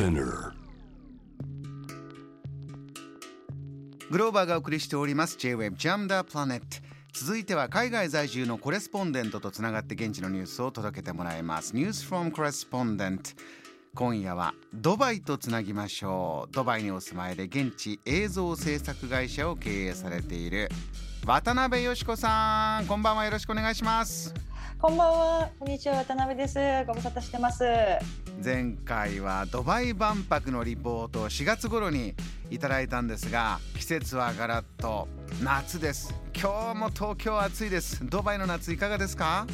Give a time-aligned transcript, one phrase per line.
[0.00, 0.52] Spinner.
[4.10, 5.36] グローバーがお送りしております。
[5.36, 6.62] J-Web Jam the Planet
[7.12, 11.74] 続いては海外在住のコレスポンデントとつながって現地のニュースを届けてもらいます。
[11.74, 13.36] News from Correspondent
[13.94, 16.54] 今夜はドバイとつなぎましょう。
[16.54, 20.70] ドバイにお住まいで現地映像制作会社を経営されている
[21.26, 22.86] 渡辺よし子さん。
[22.86, 23.26] こんばんは。
[23.26, 24.32] よろしくお願いします。
[24.80, 26.58] こんばんは、こんにちは、渡辺です。
[26.86, 27.64] ご無沙汰してます。
[28.42, 32.14] 前回はドバイ万博のリポートを4月頃に
[32.50, 35.06] いただいたんですが季節はガラッと
[35.44, 39.46] 夏です今日も東京暑いですドバイの夏いかがですか？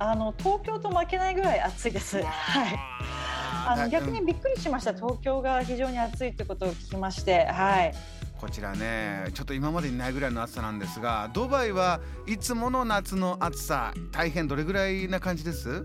[0.00, 2.16] あの東京と負けないぐらい暑いです。
[2.16, 2.26] はい。
[3.68, 4.92] あの逆にびっくりしました。
[4.94, 7.94] 東京が非常に暑いということを聞きまして、はい。
[8.40, 15.84] こちらねちょっと今までにないぐらいの暑さなんですがドバイはいつもの夏の暑さ大変どれぐらいな感じです？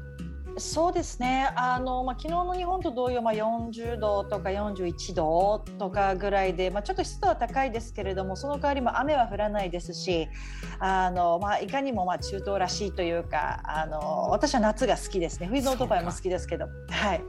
[0.58, 1.50] そうですね。
[1.56, 10.28] あのまあ昨日の日本と同様、まあ40度とか41度とかぐらいで、まあちょっと湿度は高いですけれども、その代わりも雨は降らないですし、
[10.80, 15.48] あのまあいかにもまあ中東らしいというか、あの私は夏が好きですね。
[15.48, 17.24] 冬のドバイも好きですけど、はい。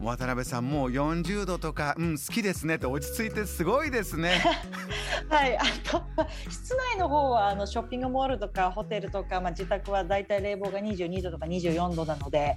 [0.00, 4.40] 渡辺さんもう40度とかうん好きですねって落ち着いてすごいですね。
[5.28, 6.02] はい、あと
[6.48, 12.54] 室内の方はあのショッピングモールとかホテルとか、まあ、自宅はだいたい冷房が22度とか24度なので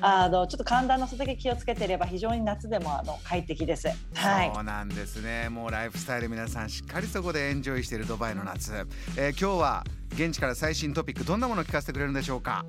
[0.00, 3.88] あのちょっと寒暖の差だけ気をつけてれば非常に夏でもあの快適です。
[4.14, 4.52] はい。
[4.54, 5.48] そうなんですね。
[5.48, 8.72] もうライフスタイル皆さんしっかりそこでエンジョイしているドバイの夏、
[9.16, 9.84] えー今日は
[10.14, 12.64] 現地から最新トピックどんなものを聞かせてくれるんでしょうか？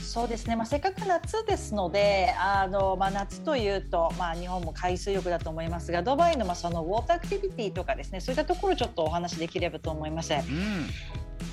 [0.00, 10.34] そうですね、まあ、せっかく夏ですのであの、まあ、夏というと、まあ、日本も海水浴だと思いますがドバイの,、まあそのウォーターアクティビティとかですねそういったところちょっとお話しできればと思います。
[10.34, 10.86] うん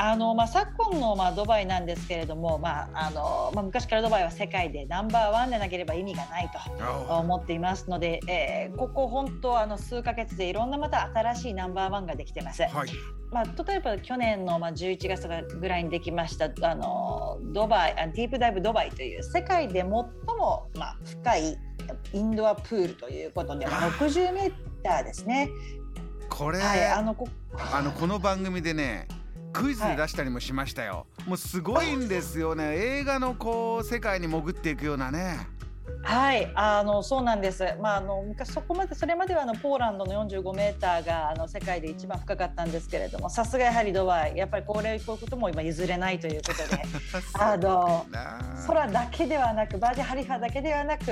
[0.02, 12.62] あのまあ、昨今の、まあ、ドバイなんですけれども、まああのまあ、昔からドバイは世界でナンバーワンでなければ意味がないと思っていますので、えーここ本当あの数ヶ月でいろんなまた新しいナンバーワンができてます。
[12.62, 12.90] はい
[13.32, 15.28] まあ、例えば去年のまあ11月
[15.58, 20.08] ぐらいにできましたあのドバイあディープダイブドバイという世界で最も
[20.76, 21.58] まあ深い
[22.14, 25.50] インドアプールということで、まあ、60メーターですね。
[26.30, 27.28] これ、はい、あのこ
[27.74, 29.08] あのこの番組でね
[29.54, 32.76] クイズで出したりもしましたよ、もうすごいんですよね。
[32.76, 35.48] 映画のこう世界に潜っていくようなね。
[36.02, 37.66] はい、あのそうなんです。
[37.82, 44.38] まああの昔そこまでそれまではあのポーランドの45メーターがあの世界で一番深かったんですけれども、さすがやはりドバイ。
[44.38, 46.82] やっぱりこれこういうことも今譲れないということで、
[47.40, 48.06] あの
[48.68, 51.04] 空だけではなくバージンハリファだけではなく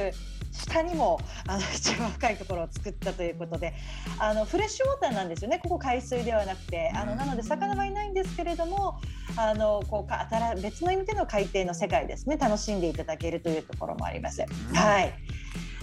[0.51, 3.73] 下にもあの一番深いところを作ったということで
[4.19, 5.59] あのフレッシュウォーターなんですよね。
[5.59, 6.91] ここ海水ではなくて。
[6.95, 8.99] あのなので魚はいないんですけれども
[9.35, 12.37] あのこうか新別の意味での海底の世界ですね。
[12.37, 14.41] 楽しんでいただけるというところもあります。
[14.73, 15.13] はい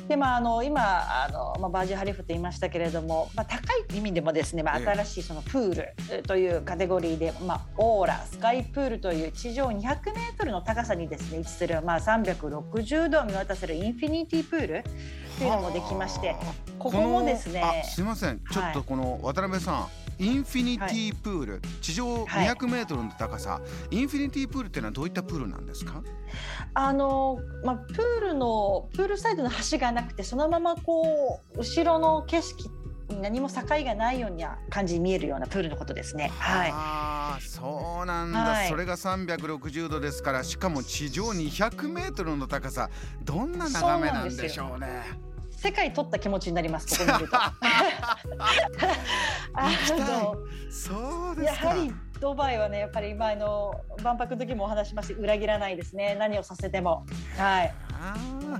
[0.08, 3.58] でまあ、あの今あの、まあ、バージンハリフと言いましたけれども、まあ、高
[3.90, 4.86] い意味でもですね、まあ、ええ。
[4.86, 14.84] 新しいそのプールというカテゴリーで、まあ、オーラスカイプールという地上200メートルの高さにですね位置する、まあ、360度を見渡せるインフィニティプール
[15.38, 16.36] というのもできまして
[16.78, 18.40] ここもですねすいません。
[18.50, 19.88] ちょっとこの渡辺さん、
[20.18, 22.48] インフィニティプール、地上はい。
[22.48, 23.60] 200メートルの高さ、
[23.90, 26.02] インフィニティプールっていうのはどういったプールなんですか？
[26.74, 32.68] あの、まあ、プールのプールサイドの橋がなくてそのままこう後ろの景色
[33.08, 36.30] に何も境がないような感じに見えるようなプールのことですね。
[36.38, 36.70] はい。
[36.72, 38.68] ああそうなんだ、はい。
[38.68, 42.88] それが360度ですからしかも地上200メートルの高さ。
[43.22, 45.02] どんな眺めなんでしょうね
[45.64, 46.86] 世界取った気持ちになります。
[46.98, 47.38] ここにいると。
[50.70, 56.16] そうですかやはりドバイはねやっぱり前の万博の時もお話しまして裏切らないですね。
[56.18, 57.06] 何をさせても。
[57.38, 57.74] はい。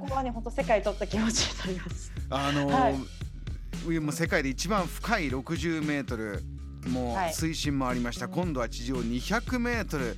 [0.00, 2.10] ここはね本当世界取った気持ちになります。
[2.30, 6.42] あのはいーもう世界で一番深い60メートル
[6.88, 10.16] もうはい水深もありました、今度は地上200メートル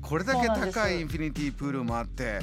[0.00, 2.38] これだけ高いインフィニティプールもあって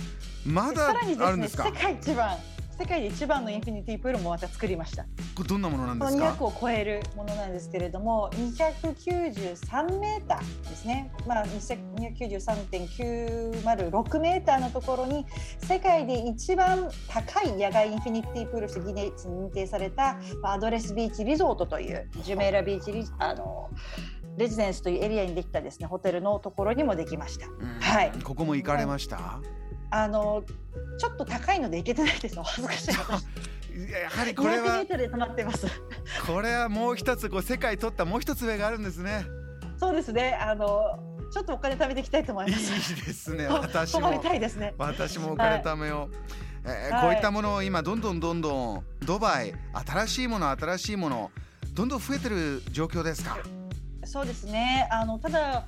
[0.46, 0.94] まだまだあ
[1.32, 1.66] るんですか？
[1.66, 2.38] 世界一番
[2.80, 5.04] 世界で一番のインフィニティプールもまた作りました。
[5.36, 15.26] これどんなものなんですか？200を超えるものなんですけれども293メーターですね、まあ、293.906メーターのところに
[15.62, 23.70] 世界で一番高い野外インフィニティプールとしてギネスに認定されたまあアドレスビーチリゾートというジュメーラビーチリあの
[24.38, 27.48] レジデンスというエリアにできたですねホテルのところにもできました。
[27.48, 27.56] うん。
[27.82, 28.12] はい。
[28.24, 29.42] ここも行かれました、
[29.92, 30.44] あの
[30.98, 32.40] ちょっと高いので行けてないです。
[32.40, 32.92] お恥ずかしい。
[32.92, 33.26] 私
[33.90, 35.52] やはりこれ200メは。
[36.28, 39.26] これはもう一つこう世界取ったもう一つ上があるんですね。
[39.80, 40.34] そうですね。
[40.34, 41.00] あの
[41.32, 42.96] ちょっとお金貯めていきたいと思いいいます。
[43.06, 43.48] ですね。
[43.48, 44.20] と私も。
[44.20, 44.74] たいですね。
[44.78, 46.16] 私もお金貯めよう、
[46.66, 49.54] えーはい、こういったものを今どんどんどんどんドバイ
[49.88, 51.32] 新しいもの新しいもの
[51.74, 53.38] どんどん増えてる状況ですか？
[54.04, 54.88] そうですね。
[54.92, 55.66] あのただ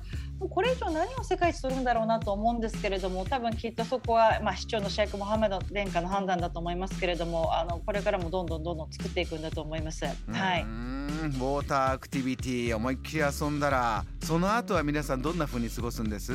[0.48, 10.04] これ以上何を世界一取るんだろうなと思うんですけれども多分きっとそこは、まあ、市長のシェイク・モハメド殿下の判断だと思いますけれどもあのこれからもどんどんどんどん作っていくんだと思います。
[10.04, 10.14] はい、
[10.62, 16.32] ウォーターアクティビティ思いっきり遊んだらその後は皆さんどんな風に過ごすんです？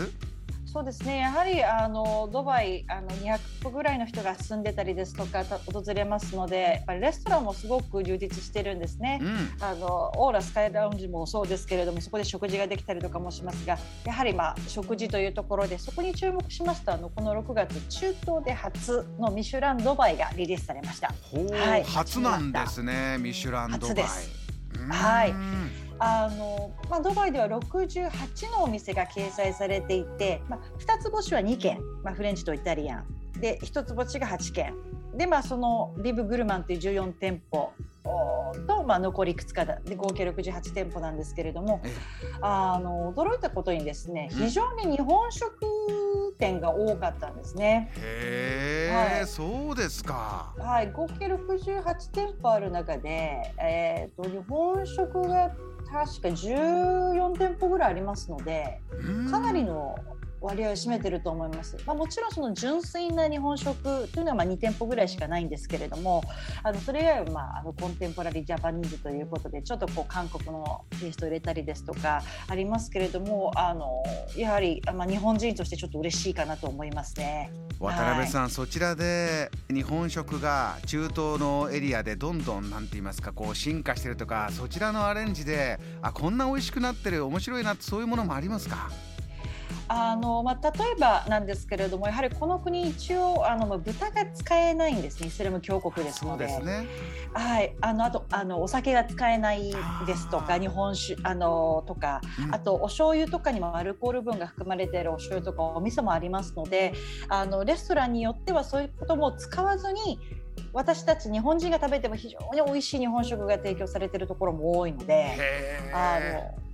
[0.78, 1.18] そうですね。
[1.18, 21.12] やはりあのドバイあの200個ぐらいの人が住んでたりですとか訪れますのでやっぱりレストランもすごく充実してるんですね、うん、あのオーラスカイラウンジもそうですけれどもそこで食事ができたりとかもしますがやはりまあ食事というところでそこに注目しますとあのこの6月中東で初のミシュランドバイがリリースされました。
[21.56, 24.06] はい、初なんですねミシュランドバイ。
[24.92, 33.06] はいあのまあ、ドバイでは68のお店が掲載されていて、まあ、2つ星は2軒、まあ、フレンチとイタリアン。
[33.40, 34.74] で1つ星が8軒。
[35.16, 37.72] で、まあ、そのリブ・グルマンという14店舗
[38.68, 41.82] と、まあ、残りいくつかで合計68店舗なんですけれども
[42.42, 45.58] あの驚いたことにですね非常に日本食
[46.38, 47.92] 店が多かったんですね。
[47.98, 50.54] へえ、はい、そうですか。
[50.60, 55.52] はい、合計68店舗ある中で、えっ、ー、と日本食が
[55.92, 58.82] 確か14店舗ぐらいありますので
[59.32, 59.96] かなりの
[60.42, 61.78] 割合を占めてると思います。
[61.86, 66.24] まあ、もちろんその純粋な日本食というのはまあ2店舗ぐらいしかないんですけれども
[66.64, 74.04] あのそれ以外はまああのコンテンポラリージャパニーズということでちょっとこう韓国のテイストを入れたりですとかありますけれどもあの
[74.36, 77.52] やはりまあ日本人としてちょっと嬉しいかなと思いますね。
[77.80, 88.90] 渡辺さん、はい、そちらで日本食が中東のエリアでどんどんなんて言いますかこう進化してるとかそちらのアレンジであこんな美味しくなってる面白いなってそういうものもありますか？
[89.90, 96.50] あのまあ、例えばなんですけれどもやはりこの国一応あの豚が使えないんですねイスラム教国ですので。
[96.50, 96.88] そうですね、
[97.34, 99.74] はい、あのあとあのお酒が使えない
[100.06, 106.94] ですとか日本酒あのとか、うん、あとお醤油とかにもアルコール分が含まれているお醤油とかお味噌もありますので
[107.30, 110.20] あのレストランによってはそういうことも使わずに
[110.74, 115.38] 私たち日本人が食べても非常に美味しい日本食が提供されているところも多いので。
[115.94, 116.67] あの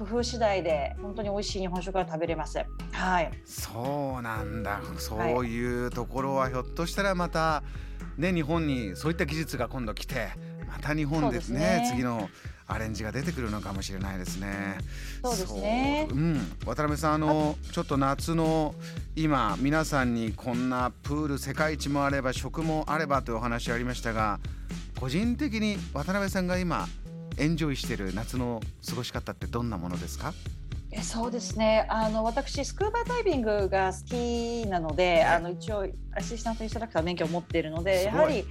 [0.00, 2.58] 工夫次第で本当に美味しい日本食が食べれます。
[2.92, 3.30] はい。
[3.44, 4.80] そうなんだ。
[4.96, 7.62] そういうところはひょっとしたらまた
[8.16, 10.28] ね日本にそういった技術が今度来て
[10.66, 12.30] また日本ですね、ね、次の
[12.66, 14.78] アレンジが出てくるのかもしれないですね。
[15.22, 16.08] そうですね。
[16.10, 18.74] ううん、渡辺さんあのちょっと夏の
[19.16, 24.40] 今皆さんにこんなプール世界一もあれば食もあればというお話ありましたが、
[24.98, 26.88] 個人的に渡辺さんが今
[27.40, 30.34] エンジョイしている夏の過ごし方ってどんなものですか？
[30.92, 31.86] えそうですね。
[31.88, 38.44] あの私スクーバダイビングが好きなので、あの一応アシスタントインストラクター免許を持っているのでやはり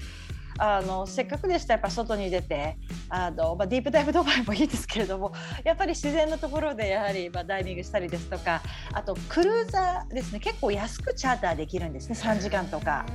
[0.58, 2.78] あのせっかくでしたらやっぱ外に出て
[3.10, 5.34] あの、まあ、ディープダイブドバイもいいですけれども
[5.64, 8.62] やっぱり自然のところでやはり、まあ、ダイビングしたりですとか
[8.94, 10.40] あとクルーザーですね。
[10.40, 12.16] 結構安くチャーターできるんですね。
[12.16, 13.06] 3時間とか。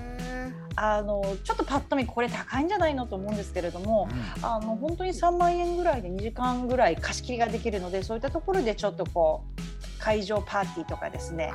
[0.77, 11.53] あのちょっとパッと見これ高いんじゃないのと思うんですけれども、うん、あの本当に3万円ぐらいで2時間ぐらい貸し切りができるのでそういったところでちょっとこう会場パーティーとかですね。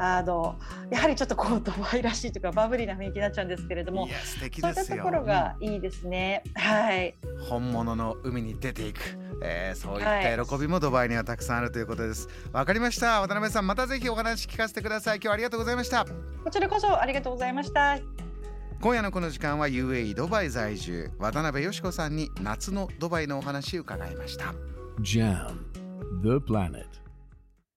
[0.00, 0.54] あの
[0.90, 7.14] やはりちょっとこうドバイらしいというかバブリーな雰囲気になっちゃうんですけれどもそういったところがいいですね、うん、はい。
[7.48, 9.00] 本物の海に出ていく、
[9.42, 12.28] えー、そういった喜びもドバイにはたくさんあるということです。
[12.52, 13.20] わ、はい、かりました。
[13.20, 15.16] 渡辺さんまたぜひお話聞かせてください。
[15.16, 16.06] 今日はありがとうございました。
[16.44, 18.27] こちらこそありがとうございました
[18.80, 24.54] 今夜のこの時間は UAE ドバイ在住渡辺よし子さんに夏のドバイのお話伺いました。
[25.00, 25.56] JAM
[26.22, 26.87] The Planet.